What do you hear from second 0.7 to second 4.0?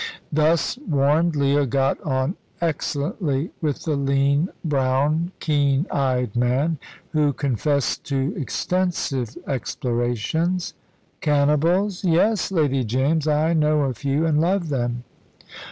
warned, Leah got on excellently with the